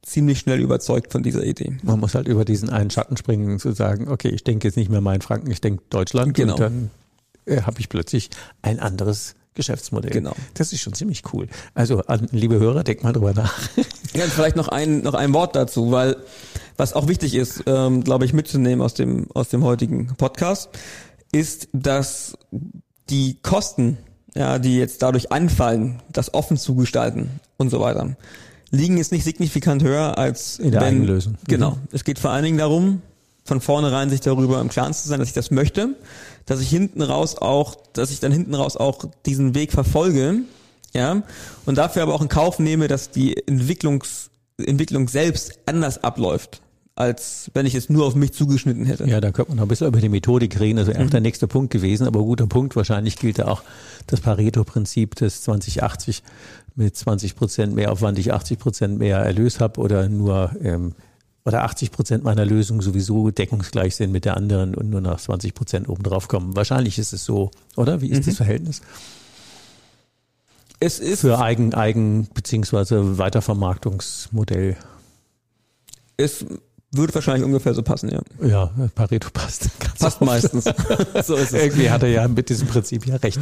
[0.03, 1.77] ziemlich schnell überzeugt von dieser Idee.
[1.83, 4.91] Man muss halt über diesen einen Schatten springen, zu sagen, okay, ich denke jetzt nicht
[4.91, 6.35] mehr mein Franken, ich denke Deutschland.
[6.35, 6.55] Genau.
[6.55, 6.91] Und dann
[7.45, 8.31] äh, habe ich plötzlich
[8.63, 10.13] ein anderes Geschäftsmodell.
[10.13, 10.35] Genau.
[10.55, 11.49] Das ist schon ziemlich cool.
[11.75, 13.59] Also, an, liebe Hörer, denkt mal drüber nach.
[14.15, 16.17] Ja, und vielleicht noch ein, noch ein Wort dazu, weil
[16.79, 20.71] was auch wichtig ist, ähm, glaube ich, mitzunehmen aus dem, aus dem heutigen Podcast,
[21.31, 22.39] ist, dass
[23.11, 23.99] die Kosten,
[24.35, 28.17] ja, die jetzt dadurch anfallen, das offen zu gestalten und so weiter,
[28.71, 31.33] liegen jetzt nicht signifikant höher als In der wenn, Eigenlösung.
[31.33, 31.47] Mhm.
[31.47, 31.79] Genau.
[31.93, 33.03] Es geht vor allen Dingen darum,
[33.45, 35.97] von vornherein sich darüber im Klaren zu sein, dass ich das möchte,
[36.45, 40.41] dass ich hinten raus auch, dass ich dann hinten raus auch diesen Weg verfolge,
[40.95, 41.23] ja,
[41.67, 46.61] und dafür aber auch in Kauf nehme, dass die Entwicklungs, Entwicklung selbst anders abläuft,
[46.99, 49.07] als wenn ich es nur auf mich zugeschnitten hätte.
[49.09, 50.79] Ja, da könnte man noch ein bisschen über die Methodik reden.
[50.79, 51.07] Das wäre Mhm.
[51.07, 52.75] auch der nächste Punkt gewesen, aber guter Punkt.
[52.75, 53.63] Wahrscheinlich gilt da auch
[54.09, 56.25] das Pareto-Prinzip des 2080
[56.75, 60.95] mit 20 Prozent mehr Aufwand, ich 80 Prozent mehr Erlös habe oder nur ähm,
[61.45, 65.55] oder 80 Prozent meiner Lösung sowieso deckungsgleich sind mit der anderen und nur nach 20
[65.55, 66.57] Prozent obendrauf kommen.
[66.57, 68.01] Wahrscheinlich ist es so, oder?
[68.01, 68.27] Wie ist Mhm.
[68.31, 68.81] das Verhältnis?
[70.81, 74.77] Es ist, Für Eigen, Eigen beziehungsweise Weitervermarktungsmodell.
[76.17, 76.45] es
[76.91, 78.21] würde wahrscheinlich ungefähr so passen, ja.
[78.47, 79.69] Ja, Pareto passt.
[79.79, 80.27] Ganz Passt oft.
[80.27, 80.65] meistens.
[81.27, 81.63] so ist es.
[81.63, 83.39] Irgendwie hat er ja mit diesem Prinzip ja recht.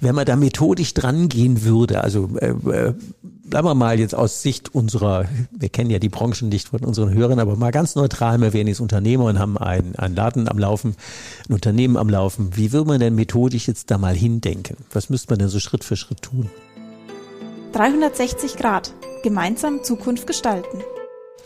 [0.00, 4.40] Wenn man da methodisch dran gehen würde, also äh, äh, bleiben wir mal jetzt aus
[4.40, 8.40] Sicht unserer, wir kennen ja die Branchen nicht von unseren Hörern, aber mal ganz neutral,
[8.40, 10.96] wir wären jetzt Unternehmer und haben einen, einen Laden am Laufen,
[11.48, 12.56] ein Unternehmen am Laufen.
[12.56, 14.76] Wie würde man denn methodisch jetzt da mal hindenken?
[14.92, 16.48] Was müsste man denn so Schritt für Schritt tun?
[17.72, 18.94] 360 Grad.
[19.22, 20.78] Gemeinsam Zukunft gestalten.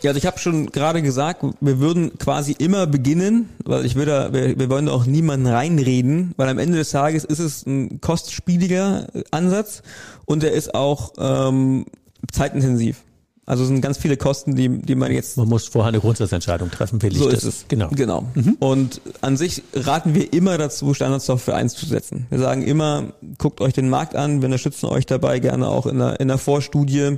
[0.01, 4.29] Ja, also ich habe schon gerade gesagt, wir würden quasi immer beginnen, weil ich würde,
[4.31, 8.01] wir, wir wollen da auch niemanden reinreden, weil am Ende des Tages ist es ein
[8.01, 9.83] kostspieliger Ansatz
[10.25, 11.85] und er ist auch ähm,
[12.31, 13.03] zeitintensiv.
[13.45, 16.71] Also es sind ganz viele Kosten, die, die man jetzt Man muss vorher eine Grundsatzentscheidung
[16.71, 17.39] treffen, will ich so das.
[17.39, 17.65] ist es.
[17.67, 17.89] Genau.
[17.89, 18.25] Genau.
[18.59, 22.27] Und an sich raten wir immer dazu, Standardsoftware einzusetzen.
[22.29, 25.97] Wir sagen immer, guckt euch den Markt an, wir unterstützen euch dabei gerne auch in
[25.97, 27.17] der, in der Vorstudie.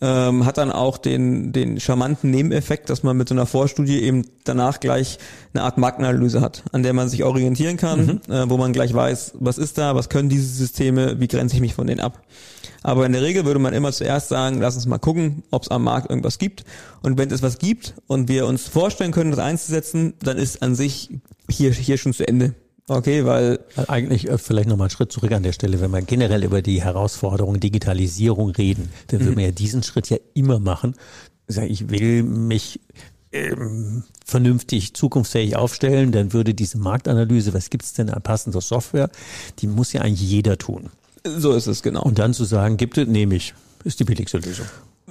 [0.00, 4.24] Ähm, hat dann auch den, den charmanten Nebeneffekt, dass man mit so einer Vorstudie eben
[4.44, 5.18] danach gleich
[5.52, 9.32] eine Art Marktanalyse hat, an der man sich orientieren kann, äh, wo man gleich weiß,
[9.40, 12.22] was ist da, was können diese Systeme, wie grenze ich mich von denen ab.
[12.82, 15.68] Aber in der Regel würde man immer zuerst sagen, lass uns mal gucken, ob es
[15.68, 16.64] am Markt irgendwas gibt.
[17.02, 20.74] Und wenn es was gibt und wir uns vorstellen können, das einzusetzen, dann ist an
[20.74, 21.10] sich
[21.50, 22.54] hier, hier schon zu Ende.
[22.90, 26.42] Okay, weil Eigentlich äh, vielleicht nochmal einen Schritt zurück an der Stelle, wenn wir generell
[26.42, 30.96] über die Herausforderung Digitalisierung reden, dann würde man ja diesen Schritt ja immer machen.
[31.46, 32.80] Ich will mich
[33.30, 39.08] ähm, vernünftig zukunftsfähig aufstellen, dann würde diese Marktanalyse, was gibt's denn an passender Software,
[39.60, 40.90] die muss ja eigentlich jeder tun.
[41.24, 42.02] so ist es genau.
[42.02, 44.66] Und dann zu sagen, gibt es, nehme ich, ist die billigste Lösung.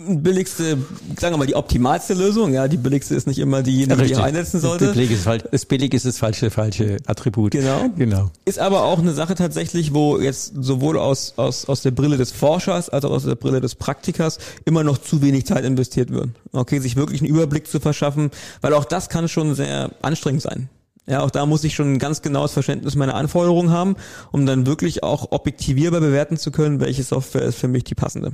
[0.07, 0.77] Billigste,
[1.19, 2.53] sagen wir mal, die optimalste Lösung.
[2.53, 4.85] Ja, die billigste ist nicht immer diejenige, die ich einsetzen sollte.
[4.87, 7.51] Das billig ist, das billig ist das falsche, falsche Attribut.
[7.51, 7.89] Genau.
[7.97, 8.31] Genau.
[8.45, 12.31] Ist aber auch eine Sache tatsächlich, wo jetzt sowohl aus, aus, aus der Brille des
[12.31, 16.29] Forschers als auch aus der Brille des Praktikers immer noch zu wenig Zeit investiert wird.
[16.51, 18.31] Okay, sich wirklich einen Überblick zu verschaffen,
[18.61, 20.69] weil auch das kann schon sehr anstrengend sein.
[21.07, 23.95] Ja, auch da muss ich schon ein ganz genaues Verständnis meiner Anforderungen haben,
[24.31, 28.33] um dann wirklich auch objektivierbar bewerten zu können, welche Software ist für mich die passende.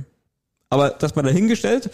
[0.76, 1.88] Aber das mal dahingestellt,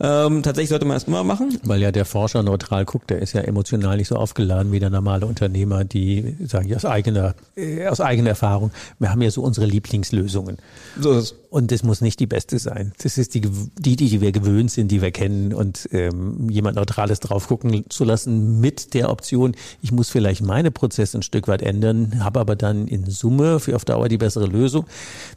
[0.00, 1.56] ähm, tatsächlich sollte man das immer machen.
[1.62, 4.90] Weil ja der Forscher neutral guckt, der ist ja emotional nicht so aufgeladen wie der
[4.90, 9.42] normale Unternehmer, die sagen ja aus eigener, äh, aus eigener Erfahrung, wir haben ja so
[9.42, 10.58] unsere Lieblingslösungen.
[11.00, 11.34] So ist es.
[11.54, 12.92] Und das muss nicht die beste sein.
[13.00, 17.20] Das ist die, die, die wir gewöhnt sind, die wir kennen und ähm, jemand Neutrales
[17.20, 21.62] drauf gucken zu lassen mit der Option, ich muss vielleicht meine Prozesse ein Stück weit
[21.62, 24.86] ändern, habe aber dann in Summe für auf Dauer die bessere Lösung.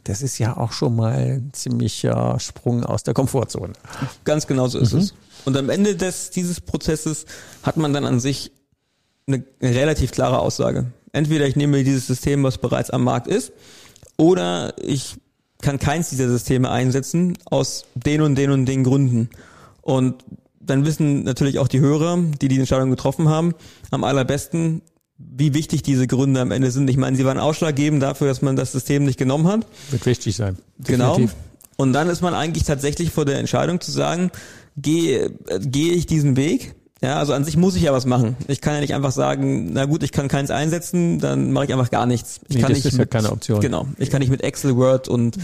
[0.02, 3.72] Das ist ja auch schon mal ein ziemlicher Sprung aus der Komfortzone.
[4.24, 4.98] Ganz genau so ist Mhm.
[5.00, 5.14] es.
[5.44, 7.26] Und am Ende des, dieses Prozesses
[7.62, 8.50] hat man dann an sich
[9.26, 10.86] eine relativ klare Aussage.
[11.12, 13.52] Entweder ich nehme dieses System, was bereits am Markt ist,
[14.16, 15.16] oder ich
[15.60, 19.28] kann keins dieser Systeme einsetzen aus den und den und den Gründen.
[19.82, 20.24] Und
[20.60, 23.54] dann wissen natürlich auch die Hörer, die die Entscheidung getroffen haben,
[23.90, 24.82] am allerbesten,
[25.16, 26.88] wie wichtig diese Gründe am Ende sind.
[26.90, 29.66] Ich meine, sie waren ausschlaggebend dafür, dass man das System nicht genommen hat.
[29.90, 30.58] Wird wichtig sein.
[30.78, 31.10] Genau.
[31.16, 31.34] Definitiv.
[31.34, 31.47] Genau.
[31.78, 34.30] Und dann ist man eigentlich tatsächlich vor der Entscheidung zu sagen,
[34.76, 38.36] gehe, gehe ich diesen Weg ja, also an sich muss ich ja was machen.
[38.48, 41.72] Ich kann ja nicht einfach sagen, na gut, ich kann keins einsetzen, dann mache ich
[41.72, 42.40] einfach gar nichts.
[42.48, 43.60] Ich nee, kann das nicht ist mit, ja keine Option.
[43.60, 43.86] Genau.
[43.98, 45.38] Ich kann nicht mit Excel, Word und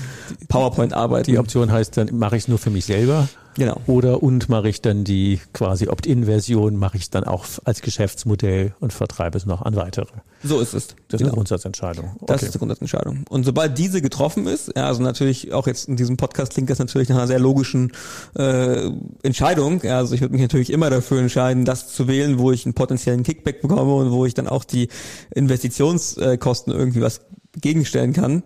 [0.49, 1.31] PowerPoint arbeiten.
[1.31, 3.29] Die Option heißt, dann mache ich es nur für mich selber.
[3.57, 3.81] Genau.
[3.87, 8.93] Oder und mache ich dann die quasi Opt-in-Version, mache ich dann auch als Geschäftsmodell und
[8.93, 10.07] vertreibe es noch an weitere.
[10.43, 10.89] So ist es.
[10.89, 11.23] Das ist genau.
[11.25, 12.11] eine Grundsatzentscheidung.
[12.17, 12.25] Okay.
[12.27, 13.25] Das ist eine Grundsatzentscheidung.
[13.29, 16.79] Und sobald diese getroffen ist, ja, also natürlich auch jetzt in diesem Podcast klingt das
[16.79, 17.93] natürlich nach einer sehr logischen
[18.37, 18.91] äh,
[19.23, 19.81] Entscheidung.
[19.83, 22.75] Ja, also ich würde mich natürlich immer dafür entscheiden, das zu wählen, wo ich einen
[22.75, 24.89] potenziellen Kickback bekomme und wo ich dann auch die
[25.35, 27.21] Investitionskosten irgendwie was
[27.61, 28.43] gegenstellen kann.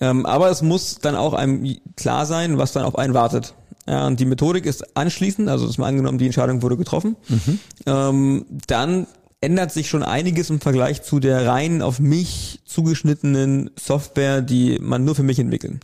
[0.00, 3.54] Ähm, aber es muss dann auch einem klar sein, was dann auf einen wartet.
[3.86, 7.58] Ja, und die Methodik ist anschließend, also das mal angenommen, die Entscheidung wurde getroffen, mhm.
[7.86, 9.06] ähm, dann
[9.40, 15.04] ändert sich schon einiges im Vergleich zu der rein auf mich zugeschnittenen Software, die man
[15.04, 15.80] nur für mich entwickelt.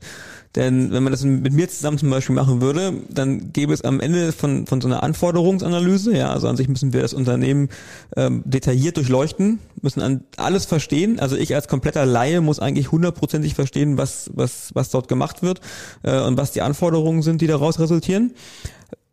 [0.56, 4.00] Denn wenn man das mit mir zusammen zum Beispiel machen würde, dann gäbe es am
[4.00, 7.68] Ende von, von so einer Anforderungsanalyse, ja, also an sich müssen wir das Unternehmen
[8.16, 11.20] ähm, detailliert durchleuchten, müssen an alles verstehen.
[11.20, 15.60] Also ich als kompletter Laie muss eigentlich hundertprozentig verstehen, was, was, was dort gemacht wird
[16.02, 18.32] äh, und was die Anforderungen sind, die daraus resultieren.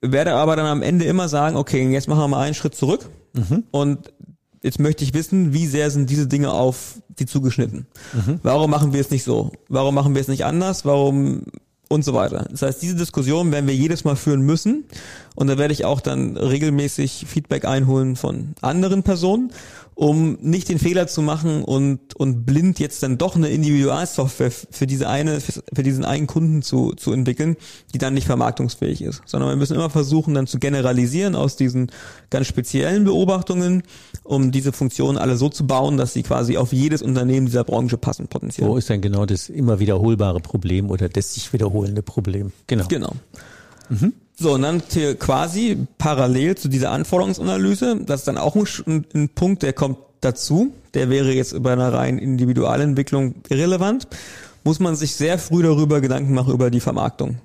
[0.02, 3.10] Werde aber dann am Ende immer sagen, okay, jetzt machen wir mal einen Schritt zurück
[3.34, 3.64] mhm.
[3.72, 4.12] und
[4.66, 7.86] Jetzt möchte ich wissen, wie sehr sind diese Dinge auf die zugeschnitten?
[8.14, 8.40] Mhm.
[8.42, 9.52] Warum machen wir es nicht so?
[9.70, 10.86] Warum machen wir es nicht anders?
[10.86, 11.44] Warum
[11.88, 12.48] und so weiter.
[12.50, 14.86] Das heißt, diese Diskussion werden wir jedes Mal führen müssen
[15.36, 19.52] und da werde ich auch dann regelmäßig Feedback einholen von anderen Personen
[19.96, 24.86] um nicht den Fehler zu machen und, und blind jetzt dann doch eine Individualsoftware für
[24.86, 27.56] diese eine, für diesen einen Kunden zu, zu entwickeln,
[27.94, 29.22] die dann nicht vermarktungsfähig ist.
[29.26, 31.92] Sondern wir müssen immer versuchen, dann zu generalisieren aus diesen
[32.30, 33.84] ganz speziellen Beobachtungen,
[34.24, 37.98] um diese Funktionen alle so zu bauen, dass sie quasi auf jedes Unternehmen dieser Branche
[37.98, 38.68] passen, potenziell.
[38.68, 42.52] Wo ist denn genau das immer wiederholbare Problem oder das sich wiederholende Problem?
[42.68, 42.86] Genau.
[42.90, 43.14] Genau.
[43.88, 44.12] Mhm.
[44.38, 44.84] So, und dann
[45.20, 50.74] quasi parallel zu dieser Anforderungsanalyse, das ist dann auch ein, ein Punkt, der kommt dazu,
[50.94, 54.08] der wäre jetzt bei einer reinen Individualentwicklung irrelevant,
[54.64, 57.38] muss man sich sehr früh darüber Gedanken machen über die Vermarktung.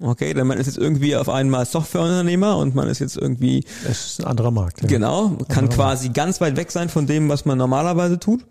[0.00, 3.64] Okay, denn man ist jetzt irgendwie auf einmal Softwareunternehmer und man ist jetzt irgendwie.
[3.88, 4.82] Es ist ein anderer Markt.
[4.82, 4.88] Ja.
[4.88, 6.16] Genau, kann quasi Markt.
[6.16, 8.44] ganz weit weg sein von dem, was man normalerweise tut.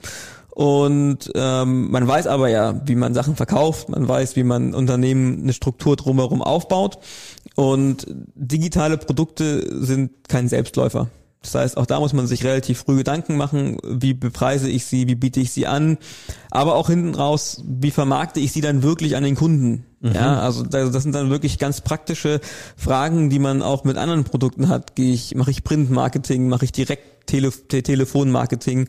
[0.52, 5.44] Und ähm, man weiß aber ja, wie man Sachen verkauft, man weiß, wie man Unternehmen
[5.44, 7.00] eine Struktur drumherum aufbaut.
[7.56, 11.10] Und digitale Produkte sind kein Selbstläufer.
[11.42, 15.08] Das heißt, auch da muss man sich relativ früh Gedanken machen, wie bepreise ich sie,
[15.08, 15.98] wie biete ich sie an,
[16.52, 19.86] aber auch hinten raus, wie vermarkte ich sie dann wirklich an den Kunden.
[20.02, 20.12] Mhm.
[20.14, 22.42] Ja, also das sind dann wirklich ganz praktische
[22.78, 24.96] Fragen, die man auch mit anderen Produkten hat.
[24.96, 28.88] Gehe ich, mache ich Printmarketing, mache ich direkt Tele Telefonmarketing,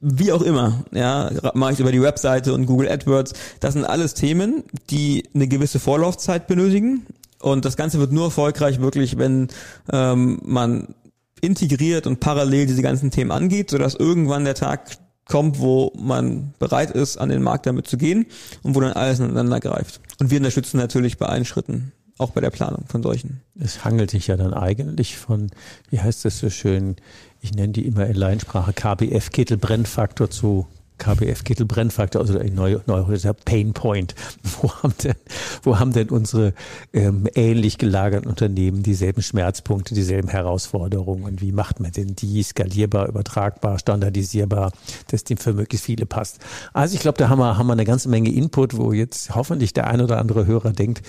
[0.00, 3.32] wie auch immer, ja, mache ich über die Webseite und Google AdWords.
[3.58, 7.06] Das sind alles Themen, die eine gewisse Vorlaufzeit benötigen.
[7.40, 9.48] Und das Ganze wird nur erfolgreich wirklich, wenn
[9.92, 10.94] ähm, man
[11.40, 14.96] integriert und parallel diese ganzen Themen angeht, sodass irgendwann der Tag
[15.26, 18.26] kommt, wo man bereit ist, an den Markt damit zu gehen
[18.62, 20.00] und wo dann alles ineinander greift.
[20.18, 23.42] Und wir unterstützen natürlich bei allen Schritten, auch bei der Planung von solchen.
[23.58, 25.50] Es hangelt sich ja dann eigentlich von,
[25.90, 26.96] wie heißt das so schön,
[27.40, 30.66] ich nenne die immer in Laiensprache KBF Kittelbrennfaktor zu
[30.98, 33.04] KBF Kittelbrennfaktor, also neuer neu,
[33.44, 34.14] Pain Point.
[34.42, 35.14] Wo haben denn,
[35.62, 36.54] wo haben denn unsere
[36.92, 41.24] ähm, ähnlich gelagerten Unternehmen dieselben Schmerzpunkte, dieselben Herausforderungen?
[41.24, 44.72] Und wie macht man denn die skalierbar, übertragbar, standardisierbar,
[45.08, 46.38] dass dem für möglichst viele passt?
[46.72, 49.72] Also ich glaube, da haben wir, haben wir eine ganze Menge Input, wo jetzt hoffentlich
[49.74, 51.02] der ein oder andere Hörer denkt,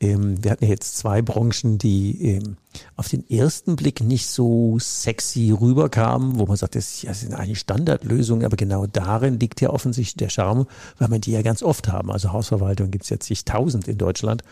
[0.00, 2.56] ähm, wir hatten jetzt zwei Branchen, die ähm,
[2.96, 8.44] auf den ersten Blick nicht so sexy rüberkamen, wo man sagt, das sind eigentlich Standardlösungen,
[8.44, 10.66] aber genau darin liegt ja offensichtlich der Charme,
[10.98, 12.10] weil man die ja ganz oft haben.
[12.10, 14.42] Also Hausverwaltung gibt es jetzt zigtausend in Deutschland,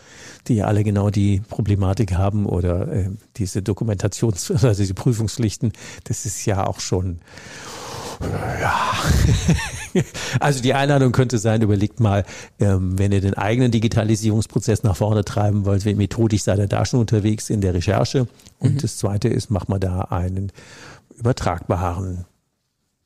[0.47, 5.71] die ja alle genau die Problematik haben oder äh, diese Dokumentations-, also diese Prüfungspflichten,
[6.03, 7.19] das ist ja auch schon
[8.21, 8.93] ja.
[10.39, 12.25] Also die Einladung könnte sein, überlegt mal,
[12.59, 16.85] ähm, wenn ihr den eigenen Digitalisierungsprozess nach vorne treiben wollt, wie methodisch seid ihr da
[16.85, 18.27] schon unterwegs in der Recherche.
[18.59, 18.77] Und mhm.
[18.79, 20.51] das zweite ist, macht mal da einen
[21.17, 22.25] übertragbaren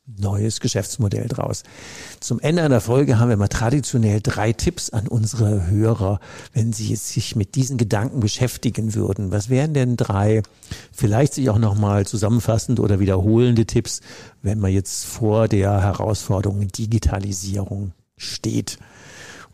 [0.06, 1.64] neues Geschäftsmodell draus.
[2.20, 6.20] Zum Ende einer Folge haben wir mal traditionell drei Tipps an unsere Hörer,
[6.54, 9.32] wenn sie sich mit diesen Gedanken beschäftigen würden.
[9.32, 10.44] Was wären denn drei,
[10.92, 14.02] vielleicht sich auch nochmal zusammenfassend oder wiederholende Tipps,
[14.42, 18.80] wenn man jetzt vor der Herausforderung Digitalisierung steht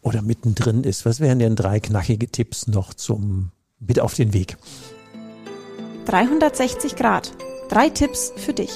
[0.01, 1.05] oder mittendrin ist.
[1.05, 4.57] Was wären denn drei knackige Tipps noch zum mit auf den Weg?
[6.05, 7.31] 360 Grad.
[7.69, 8.71] Drei Tipps für dich.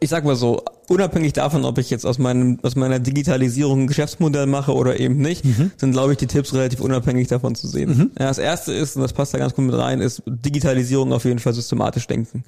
[0.00, 3.86] Ich sag mal so, unabhängig davon, ob ich jetzt aus meinem aus meiner Digitalisierung ein
[3.86, 5.70] Geschäftsmodell mache oder eben nicht, mhm.
[5.76, 7.88] sind glaube ich die Tipps relativ unabhängig davon zu sehen.
[7.88, 8.10] Mhm.
[8.18, 11.24] Ja, das erste ist und das passt da ganz gut mit rein, ist Digitalisierung auf
[11.24, 12.44] jeden Fall systematisch denken,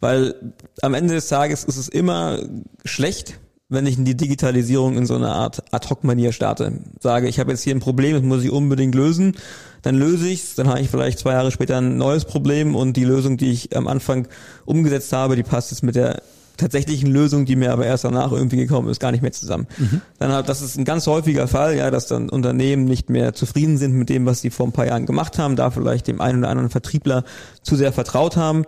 [0.00, 0.34] weil
[0.82, 2.40] am Ende des Tages ist es immer
[2.84, 6.72] schlecht, wenn ich in die Digitalisierung in so einer Art Ad-Hoc-Manier starte.
[7.00, 9.34] Sage, ich habe jetzt hier ein Problem, das muss ich unbedingt lösen,
[9.80, 13.04] dann löse ich's, dann habe ich vielleicht zwei Jahre später ein neues Problem und die
[13.04, 14.28] Lösung, die ich am Anfang
[14.66, 16.22] umgesetzt habe, die passt jetzt mit der
[16.56, 19.66] tatsächlichen Lösung, die mir aber erst danach irgendwie gekommen ist, gar nicht mehr zusammen.
[19.78, 20.00] Mhm.
[20.18, 23.78] Dann hat, das ist ein ganz häufiger Fall, ja, dass dann Unternehmen nicht mehr zufrieden
[23.78, 26.40] sind mit dem, was sie vor ein paar Jahren gemacht haben, da vielleicht dem einen
[26.40, 27.24] oder anderen Vertriebler
[27.62, 28.64] zu sehr vertraut haben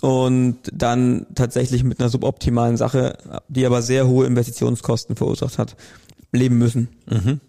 [0.00, 3.16] und dann tatsächlich mit einer suboptimalen Sache,
[3.48, 5.76] die aber sehr hohe Investitionskosten verursacht hat,
[6.32, 6.88] leben müssen.
[7.10, 7.40] Mhm.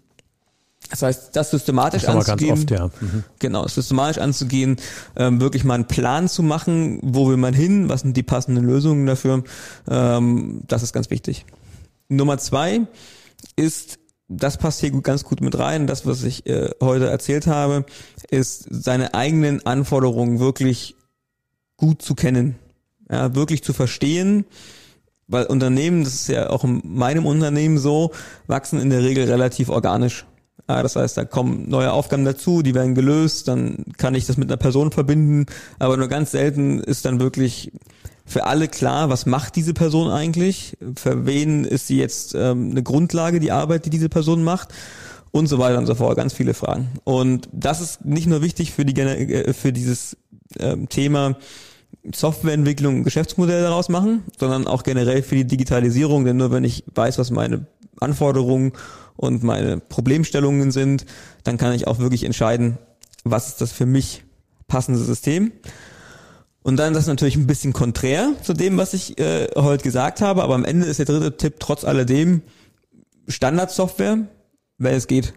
[0.90, 2.86] Das heißt, das systematisch das anzugehen, oft, ja.
[3.00, 3.24] mhm.
[3.38, 4.76] genau, systematisch anzugehen,
[5.16, 8.64] ähm, wirklich mal einen Plan zu machen, wo will man hin, was sind die passenden
[8.64, 9.42] Lösungen dafür,
[9.88, 11.44] ähm, das ist ganz wichtig.
[12.08, 12.82] Nummer zwei
[13.56, 17.84] ist, das passt hier ganz gut mit rein, das, was ich äh, heute erzählt habe,
[18.30, 20.96] ist seine eigenen Anforderungen wirklich
[21.76, 22.56] gut zu kennen,
[23.10, 24.44] ja, wirklich zu verstehen,
[25.28, 28.12] weil Unternehmen, das ist ja auch in meinem Unternehmen so,
[28.46, 30.26] wachsen in der Regel relativ organisch.
[30.68, 34.36] Ja, das heißt, da kommen neue Aufgaben dazu, die werden gelöst, dann kann ich das
[34.36, 35.46] mit einer Person verbinden,
[35.78, 37.70] aber nur ganz selten ist dann wirklich
[38.24, 42.82] für alle klar, was macht diese Person eigentlich, für wen ist sie jetzt ähm, eine
[42.82, 44.74] Grundlage, die Arbeit, die diese Person macht?
[45.32, 46.88] Und so weiter und so fort, ganz viele Fragen.
[47.04, 50.16] Und das ist nicht nur wichtig für die äh, für dieses
[50.58, 51.36] ähm, Thema
[52.14, 57.18] Softwareentwicklung, Geschäftsmodell daraus machen, sondern auch generell für die Digitalisierung, denn nur wenn ich weiß,
[57.18, 57.66] was meine
[58.00, 58.72] Anforderungen
[59.16, 61.06] und meine Problemstellungen sind,
[61.44, 62.78] dann kann ich auch wirklich entscheiden,
[63.24, 64.24] was ist das für mich
[64.68, 65.52] passende System.
[66.62, 70.42] Und dann das natürlich ein bisschen konträr zu dem, was ich äh, heute gesagt habe,
[70.42, 72.42] aber am Ende ist der dritte Tipp trotz alledem
[73.28, 74.26] Standardsoftware,
[74.78, 75.34] wenn es geht.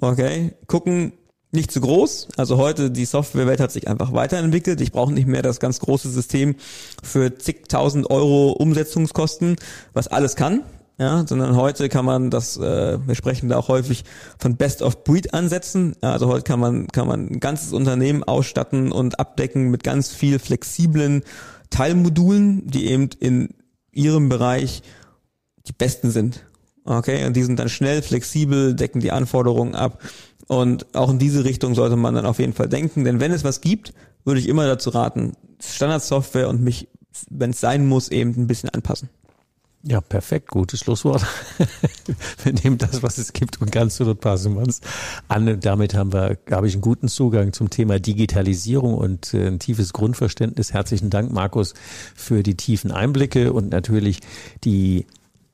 [0.00, 1.12] Okay, gucken,
[1.52, 2.28] nicht zu groß.
[2.36, 4.80] Also heute, die Softwarewelt hat sich einfach weiterentwickelt.
[4.82, 6.56] Ich brauche nicht mehr das ganz große System
[7.02, 9.56] für zigtausend Euro Umsetzungskosten,
[9.94, 10.64] was alles kann
[10.98, 14.04] ja, sondern heute kann man das, äh, wir sprechen da auch häufig
[14.38, 15.94] von Best of Breed ansetzen.
[16.02, 20.12] Ja, also heute kann man kann man ein ganzes Unternehmen ausstatten und abdecken mit ganz
[20.12, 21.22] viel flexiblen
[21.70, 23.50] Teilmodulen, die eben in
[23.92, 24.82] ihrem Bereich
[25.66, 26.44] die besten sind.
[26.84, 30.02] Okay, und die sind dann schnell, flexibel, decken die Anforderungen ab.
[30.48, 33.04] Und auch in diese Richtung sollte man dann auf jeden Fall denken.
[33.04, 33.92] Denn wenn es was gibt,
[34.24, 36.88] würde ich immer dazu raten, Standardsoftware und mich,
[37.28, 39.10] wenn es sein muss, eben ein bisschen anpassen.
[39.84, 41.24] Ja, perfekt, gutes Schlusswort.
[42.42, 44.80] wir nehmen das, was es gibt und ganz zu dort passen wir uns
[45.28, 45.60] an.
[45.60, 49.92] Damit haben wir, glaube ich, einen guten Zugang zum Thema Digitalisierung und äh, ein tiefes
[49.92, 50.72] Grundverständnis.
[50.72, 51.74] Herzlichen Dank, Markus,
[52.16, 54.18] für die tiefen Einblicke und natürlich
[54.64, 55.06] die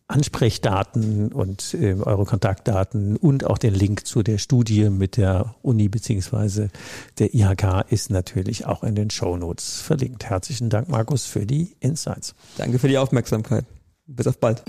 [0.07, 5.89] Ansprechdaten und äh, eure Kontaktdaten und auch den Link zu der Studie mit der Uni
[5.89, 6.69] beziehungsweise
[7.19, 10.25] der IHK ist natürlich auch in den Show Notes verlinkt.
[10.25, 12.35] Herzlichen Dank, Markus, für die Insights.
[12.57, 13.65] Danke für die Aufmerksamkeit.
[14.07, 14.63] Bis auf bald.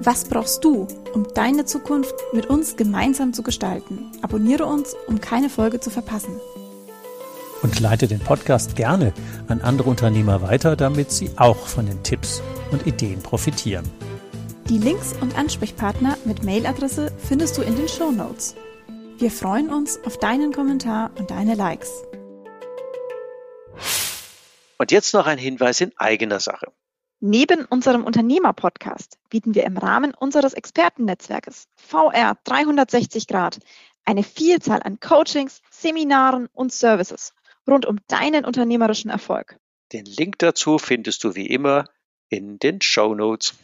[0.00, 4.12] Was brauchst du, um deine Zukunft mit uns gemeinsam zu gestalten?
[4.22, 6.34] Abonniere uns, um keine Folge zu verpassen.
[7.62, 9.12] Und leite den Podcast gerne
[9.48, 13.84] an andere Unternehmer weiter, damit sie auch von den Tipps und Ideen profitieren.
[14.68, 18.54] Die Links und Ansprechpartner mit Mailadresse findest du in den Show Notes.
[19.18, 21.90] Wir freuen uns auf deinen Kommentar und deine Likes.
[24.78, 26.72] Und jetzt noch ein Hinweis in eigener Sache.
[27.20, 33.58] Neben unserem Unternehmer-Podcast bieten wir im Rahmen unseres Expertennetzwerkes VR 360 Grad
[34.04, 37.34] eine Vielzahl an Coachings, Seminaren und Services
[37.66, 39.58] rund um deinen unternehmerischen Erfolg.
[39.92, 41.86] Den Link dazu findest du wie immer
[42.28, 43.54] in den Show Notes.